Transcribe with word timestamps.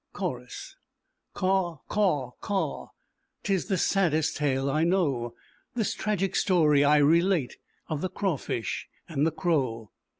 221 0.15 0.47
CHORUS 1.35 1.35
Caw, 1.35 1.77
Caw, 1.87 2.31
Caw, 2.41 2.87
'Tis 3.43 3.67
the 3.67 3.77
saddest 3.77 4.35
tale 4.37 4.67
I 4.67 4.83
know, 4.83 5.35
This 5.75 5.93
tragic 5.93 6.35
story 6.35 6.83
I 6.83 6.97
relate 6.97 7.57
Of 7.87 8.01
the 8.01 8.09
Crawfish 8.09 8.87
and 9.07 9.27
the 9.27 9.31
Crow. 9.31 9.91